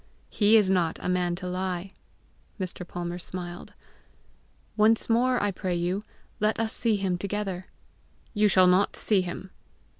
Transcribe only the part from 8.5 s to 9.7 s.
not see him."